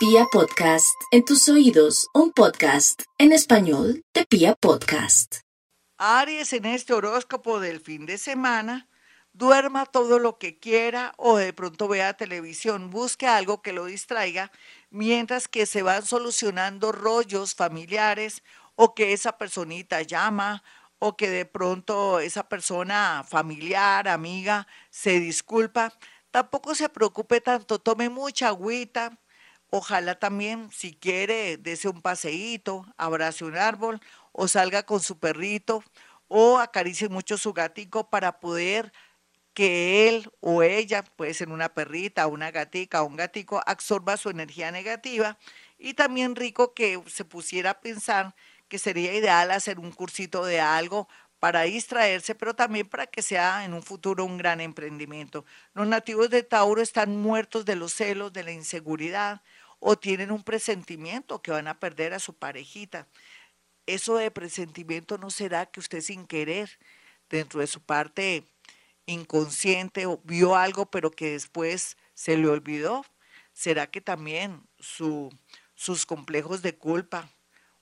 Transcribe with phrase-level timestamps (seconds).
[0.00, 5.40] Pia Podcast, en tus oídos, un podcast en español de Pia Podcast.
[5.98, 8.88] Aries en este horóscopo del fin de semana,
[9.34, 14.50] duerma todo lo que quiera o de pronto vea televisión, busque algo que lo distraiga
[14.88, 18.42] mientras que se van solucionando rollos familiares
[18.76, 20.62] o que esa personita llama
[20.98, 25.92] o que de pronto esa persona familiar, amiga, se disculpa.
[26.30, 29.19] Tampoco se preocupe tanto, tome mucha agüita.
[29.70, 34.00] Ojalá también, si quiere, dese un paseíto, abrace un árbol
[34.32, 35.84] o salga con su perrito
[36.28, 38.92] o acaricie mucho su gatico para poder
[39.54, 44.30] que él o ella, puede ser una perrita, una gatica o un gatico, absorba su
[44.30, 45.38] energía negativa.
[45.78, 48.34] Y también rico que se pusiera a pensar
[48.68, 51.08] que sería ideal hacer un cursito de algo
[51.40, 55.44] para distraerse, pero también para que sea en un futuro un gran emprendimiento.
[55.74, 59.40] Los nativos de Tauro están muertos de los celos, de la inseguridad,
[59.80, 63.08] o tienen un presentimiento que van a perder a su parejita.
[63.86, 66.78] Eso de presentimiento no será que usted sin querer,
[67.28, 68.44] dentro de su parte
[69.06, 73.04] inconsciente, vio algo, pero que después se le olvidó.
[73.52, 75.30] ¿Será que también su,
[75.74, 77.30] sus complejos de culpa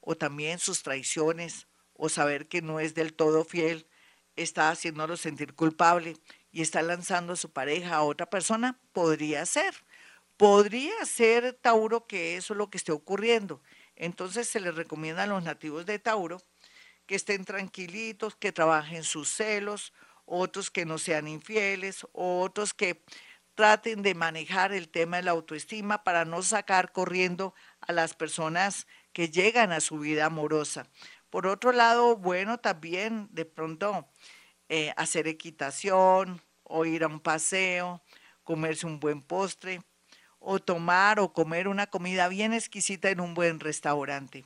[0.01, 3.87] o también sus traiciones o saber que no es del todo fiel,
[4.37, 6.17] está haciéndolo sentir culpable
[6.53, 9.75] y está lanzando a su pareja a otra persona, podría ser.
[10.39, 13.61] Podría ser, Tauro, que eso es lo que esté ocurriendo.
[13.97, 16.41] Entonces se les recomienda a los nativos de Tauro
[17.07, 19.93] que estén tranquilitos, que trabajen sus celos,
[20.27, 23.03] otros que no sean infieles, otros que
[23.57, 28.87] traten de manejar el tema de la autoestima para no sacar corriendo a las personas
[29.13, 30.87] que llegan a su vida amorosa.
[31.31, 34.07] Por otro lado, bueno, también de pronto
[34.69, 38.05] eh, hacer equitación o ir a un paseo,
[38.45, 39.81] comerse un buen postre
[40.39, 44.45] o tomar o comer una comida bien exquisita en un buen restaurante.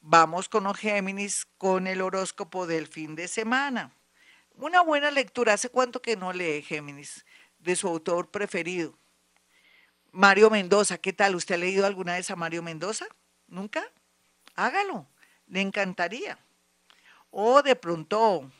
[0.00, 3.92] Vamos con los Géminis con el horóscopo del fin de semana.
[4.54, 5.54] Una buena lectura.
[5.54, 7.24] ¿Hace cuánto que no lee Géminis?
[7.58, 8.96] De su autor preferido.
[10.12, 10.98] Mario Mendoza.
[10.98, 11.34] ¿Qué tal?
[11.34, 13.06] ¿Usted ha leído alguna vez a Mario Mendoza?
[13.48, 13.84] ¿Nunca?
[14.54, 15.06] Hágalo
[15.48, 16.38] le encantaría.
[17.30, 18.50] O de pronto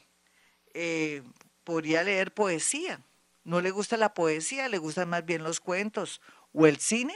[0.75, 1.23] eh,
[1.65, 3.01] podría leer poesía.
[3.45, 4.69] ¿No le gusta la poesía?
[4.69, 6.21] ¿Le gustan más bien los cuentos?
[6.53, 7.15] ¿O el cine?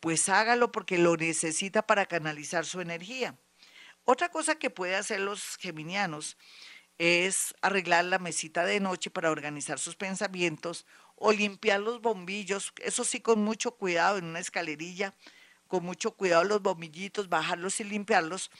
[0.00, 3.38] Pues hágalo porque lo necesita para canalizar su energía.
[4.04, 6.36] Otra cosa que puede hacer los geminianos
[6.98, 13.04] es arreglar la mesita de noche para organizar sus pensamientos o limpiar los bombillos, eso
[13.04, 15.14] sí con mucho cuidado en una escalerilla,
[15.66, 18.50] con mucho cuidado los bombillitos, bajarlos y limpiarlos,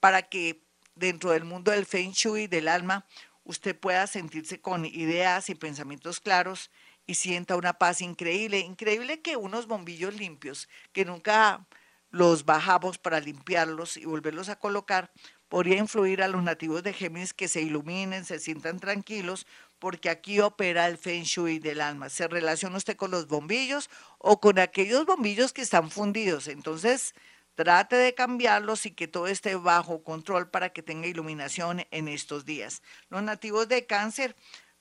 [0.00, 0.62] para que
[0.94, 3.06] dentro del mundo del Feng Shui, del alma,
[3.44, 6.70] usted pueda sentirse con ideas y pensamientos claros
[7.08, 8.60] y sienta una paz increíble.
[8.60, 11.66] Increíble que unos bombillos limpios, que nunca
[12.10, 15.10] los bajamos para limpiarlos y volverlos a colocar,
[15.48, 19.46] podría influir a los nativos de Géminis que se iluminen, se sientan tranquilos,
[19.78, 22.10] porque aquí opera el Feng Shui del alma.
[22.10, 23.88] Se relaciona usted con los bombillos
[24.18, 26.46] o con aquellos bombillos que están fundidos.
[26.46, 27.14] Entonces,
[27.58, 32.44] Trate de cambiarlos y que todo esté bajo control para que tenga iluminación en estos
[32.44, 32.82] días.
[33.08, 34.36] Los nativos de cáncer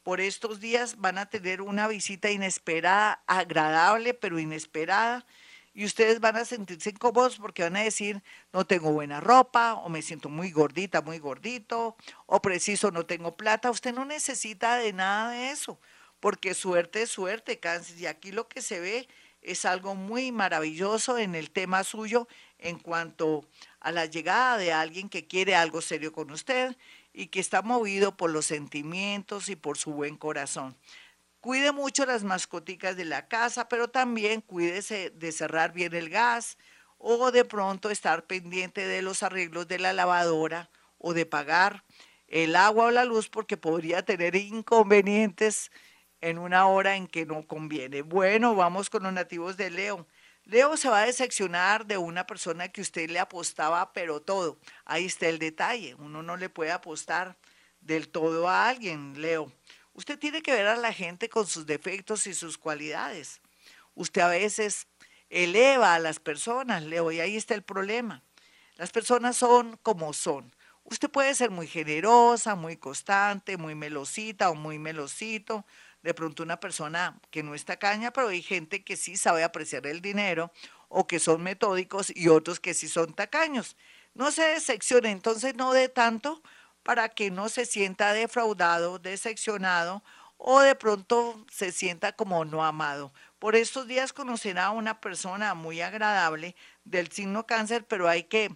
[0.08, 5.26] por estos días van a tener una visita inesperada, agradable, pero inesperada.
[5.74, 8.24] Y ustedes van a sentirse incómodos porque van a decir,
[8.54, 13.36] no tengo buena ropa, o me siento muy gordita, muy gordito, o preciso, no tengo
[13.36, 13.70] plata.
[13.70, 15.78] Usted no necesita de nada de eso,
[16.22, 18.00] porque suerte es suerte, cáncer.
[18.00, 19.10] Y aquí lo que se ve
[19.42, 22.30] es algo muy maravilloso en el tema suyo
[22.60, 23.46] en cuanto
[23.82, 26.78] a la llegada de alguien que quiere algo serio con usted
[27.18, 30.78] y que está movido por los sentimientos y por su buen corazón.
[31.42, 36.60] Cuide mucho las mascoticas de la casa, pero también cuídese de cerrar bien el gas
[37.00, 40.70] o de pronto estar pendiente de los arreglos de la lavadora
[41.00, 41.84] o de pagar
[42.28, 45.72] el agua o la luz porque podría tener inconvenientes
[46.22, 48.04] en una hora en que no conviene.
[48.04, 50.06] Bueno, vamos con los nativos de Leo.
[50.48, 54.58] Leo se va a decepcionar de una persona que usted le apostaba, pero todo.
[54.86, 55.94] Ahí está el detalle.
[55.96, 57.36] Uno no le puede apostar
[57.82, 59.52] del todo a alguien, Leo.
[59.94, 63.42] Usted tiene que ver a la gente con sus defectos y sus cualidades.
[63.94, 64.88] Usted a veces
[65.30, 68.24] eleva a las personas, Leo, y ahí está el problema.
[68.78, 70.56] Las personas son como son.
[70.90, 75.66] Usted puede ser muy generosa, muy constante, muy melosita o muy melosito,
[76.02, 79.86] de pronto una persona que no está caña, pero hay gente que sí sabe apreciar
[79.86, 80.50] el dinero
[80.88, 83.76] o que son metódicos y otros que sí son tacaños.
[84.14, 86.42] No se decepcione, entonces no de tanto
[86.84, 90.06] para que no se sienta defraudado, decepcionado
[90.38, 93.12] o de pronto se sienta como no amado.
[93.40, 96.56] Por estos días conocerá a una persona muy agradable
[96.86, 98.56] del signo cáncer, pero hay que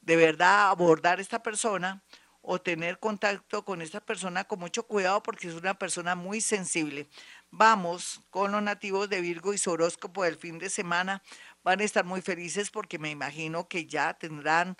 [0.00, 2.02] de verdad abordar a esta persona
[2.42, 7.08] o tener contacto con esta persona con mucho cuidado porque es una persona muy sensible.
[7.50, 11.22] Vamos con los nativos de Virgo y su horóscopo del fin de semana.
[11.62, 14.76] Van a estar muy felices porque me imagino que ya tendrán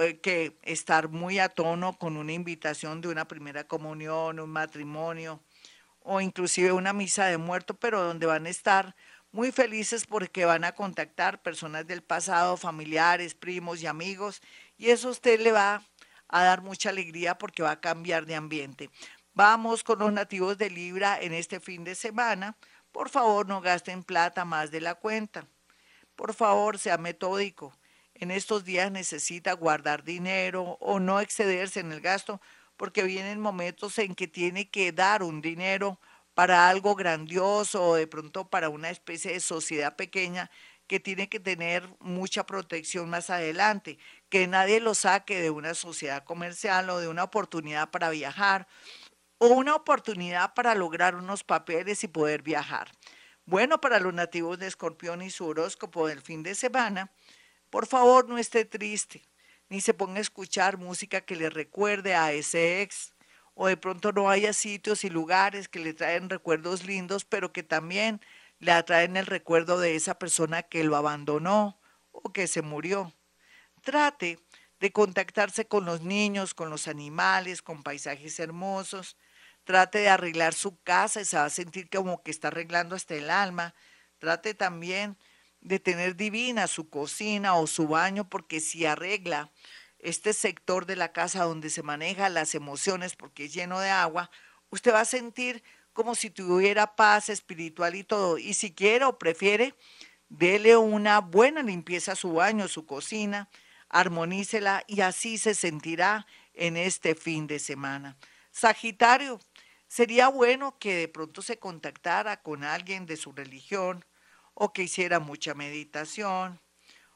[0.00, 5.40] eh, que estar muy a tono con una invitación de una primera comunión, un matrimonio
[6.04, 8.94] o inclusive una misa de muerto, pero donde van a estar
[9.32, 14.42] muy felices porque van a contactar personas del pasado, familiares, primos y amigos,
[14.76, 15.82] y eso a usted le va
[16.28, 18.90] a dar mucha alegría porque va a cambiar de ambiente.
[19.34, 22.56] Vamos con los nativos de Libra en este fin de semana.
[22.92, 25.46] Por favor, no gasten plata más de la cuenta.
[26.14, 27.74] Por favor, sea metódico.
[28.14, 32.40] En estos días necesita guardar dinero o no excederse en el gasto
[32.76, 35.98] porque vienen momentos en que tiene que dar un dinero
[36.34, 40.50] para algo grandioso o de pronto para una especie de sociedad pequeña
[40.86, 43.98] que tiene que tener mucha protección más adelante,
[44.28, 48.66] que nadie lo saque de una sociedad comercial o de una oportunidad para viajar
[49.38, 52.92] o una oportunidad para lograr unos papeles y poder viajar.
[53.44, 57.10] Bueno, para los nativos de Escorpión y su horóscopo del fin de semana,
[57.70, 59.22] por favor no esté triste,
[59.68, 63.14] ni se ponga a escuchar música que le recuerde a ese ex,
[63.54, 67.62] o de pronto no haya sitios y lugares que le traen recuerdos lindos, pero que
[67.62, 68.20] también
[68.58, 71.78] le atraen el recuerdo de esa persona que lo abandonó
[72.12, 73.12] o que se murió.
[73.82, 74.38] Trate
[74.80, 79.16] de contactarse con los niños, con los animales, con paisajes hermosos.
[79.64, 83.14] Trate de arreglar su casa y se va a sentir como que está arreglando hasta
[83.14, 83.74] el alma.
[84.18, 85.16] Trate también
[85.60, 89.50] de tener divina su cocina o su baño, porque si arregla
[90.02, 94.30] este sector de la casa donde se manejan las emociones, porque es lleno de agua,
[94.70, 95.62] usted va a sentir
[95.92, 98.36] como si tuviera paz espiritual y todo.
[98.38, 99.74] Y si quiere o prefiere,
[100.28, 103.48] dele una buena limpieza a su baño, su cocina,
[103.88, 108.16] armonícela y así se sentirá en este fin de semana.
[108.50, 109.40] Sagitario,
[109.86, 114.04] sería bueno que de pronto se contactara con alguien de su religión
[114.54, 116.60] o que hiciera mucha meditación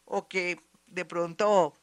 [0.05, 1.75] o que de pronto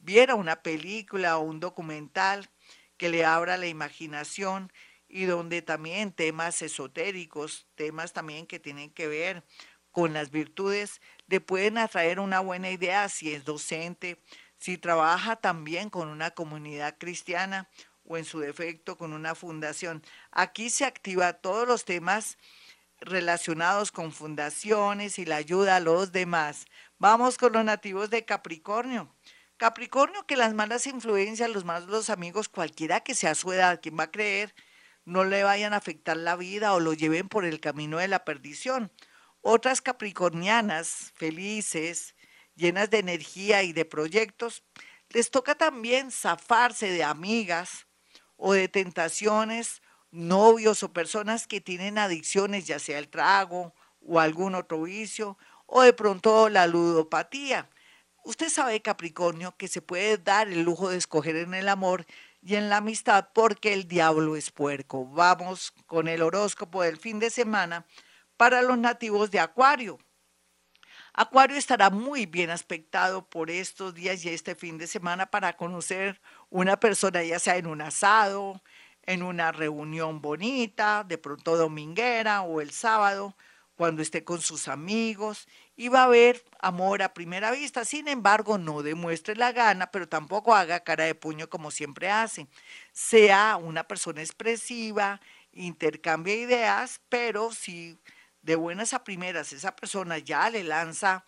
[0.00, 2.50] viera una película o un documental
[2.96, 4.72] que le abra la imaginación
[5.08, 9.44] y donde también temas esotéricos, temas también que tienen que ver
[9.90, 14.22] con las virtudes, le pueden atraer una buena idea si es docente,
[14.58, 17.68] si trabaja también con una comunidad cristiana
[18.04, 20.02] o en su defecto con una fundación.
[20.30, 22.38] Aquí se activa todos los temas
[23.00, 26.66] relacionados con fundaciones y la ayuda a los demás.
[26.98, 29.14] Vamos con los nativos de Capricornio.
[29.60, 34.04] Capricornio, que las malas influencias, los malos amigos, cualquiera que sea su edad, quien va
[34.04, 34.54] a creer,
[35.04, 38.24] no le vayan a afectar la vida o lo lleven por el camino de la
[38.24, 38.90] perdición.
[39.42, 42.14] Otras capricornianas, felices,
[42.54, 44.62] llenas de energía y de proyectos,
[45.10, 47.86] les toca también zafarse de amigas
[48.38, 54.54] o de tentaciones, novios o personas que tienen adicciones, ya sea el trago o algún
[54.54, 55.36] otro vicio,
[55.66, 57.68] o de pronto la ludopatía.
[58.24, 62.04] Usted sabe, Capricornio, que se puede dar el lujo de escoger en el amor
[62.42, 65.06] y en la amistad porque el diablo es puerco.
[65.06, 67.86] Vamos con el horóscopo del fin de semana
[68.36, 69.98] para los nativos de Acuario.
[71.12, 76.20] Acuario estará muy bien aspectado por estos días y este fin de semana para conocer
[76.50, 78.62] una persona, ya sea en un asado,
[79.02, 83.36] en una reunión bonita, de pronto dominguera o el sábado,
[83.80, 87.86] cuando esté con sus amigos y va a haber amor a primera vista.
[87.86, 92.46] Sin embargo, no demuestre la gana, pero tampoco haga cara de puño como siempre hace.
[92.92, 95.18] Sea una persona expresiva,
[95.54, 97.98] intercambie ideas, pero si
[98.42, 101.24] de buenas a primeras esa persona ya le lanza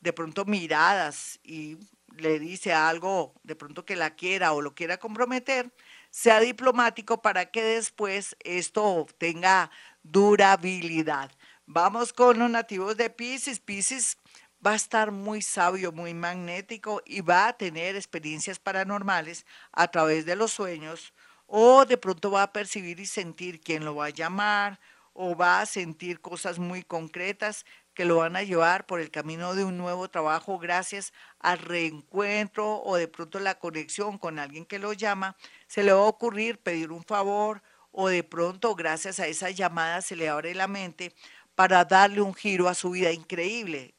[0.00, 1.76] de pronto miradas y
[2.16, 5.70] le dice algo de pronto que la quiera o lo quiera comprometer,
[6.08, 9.70] sea diplomático para que después esto tenga
[10.02, 11.30] durabilidad.
[11.72, 13.60] Vamos con los nativos de Pisces.
[13.60, 14.18] Pisces
[14.66, 20.26] va a estar muy sabio, muy magnético y va a tener experiencias paranormales a través
[20.26, 21.14] de los sueños
[21.46, 24.80] o de pronto va a percibir y sentir quién lo va a llamar
[25.12, 29.54] o va a sentir cosas muy concretas que lo van a llevar por el camino
[29.54, 34.80] de un nuevo trabajo gracias al reencuentro o de pronto la conexión con alguien que
[34.80, 35.36] lo llama.
[35.68, 37.62] Se le va a ocurrir pedir un favor
[37.92, 41.14] o de pronto gracias a esa llamada se le abre la mente
[41.54, 43.94] para darle un giro a su vida increíble.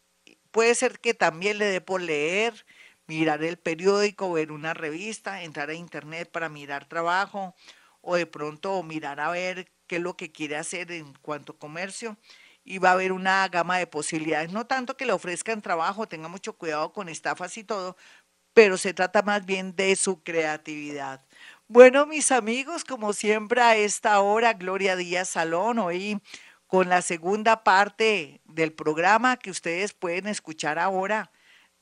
[0.51, 2.65] Puede ser que también le dé por leer,
[3.08, 7.55] mirar el periódico, ver una revista, entrar a internet para mirar trabajo
[8.01, 11.60] o de pronto mirar a ver qué es lo que quiere hacer en cuanto a
[11.60, 12.17] comercio
[12.63, 14.51] y va a haber una gama de posibilidades.
[14.51, 17.98] No tanto que le ofrezcan trabajo, tenga mucho cuidado con estafas y todo,
[18.53, 21.25] pero se trata más bien de su creatividad.
[21.67, 26.20] Bueno, mis amigos, como siempre a esta hora, Gloria Díaz Salón, hoy
[26.72, 31.30] con la segunda parte del programa que ustedes pueden escuchar ahora,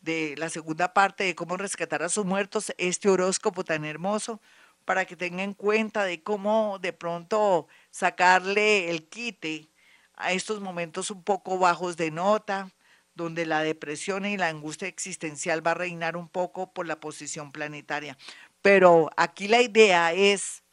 [0.02, 4.42] de la segunda parte de cómo rescatar a sus muertos, este horóscopo tan hermoso,
[4.86, 9.70] para que tengan en cuenta de cómo de pronto sacarle el quite
[10.16, 12.72] a estos momentos un poco bajos de nota,
[13.14, 17.52] donde la depresión y la angustia existencial va a reinar un poco por la posición
[17.52, 18.18] planetaria.
[18.64, 20.64] Pero aquí la idea es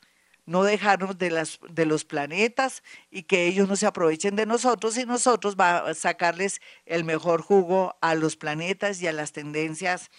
[0.46, 4.96] no dejarnos de, las, de los planetas y que ellos no se aprovechen de nosotros
[4.96, 10.10] y nosotros va a sacarles el mejor jugo a los planetas y a las tendencias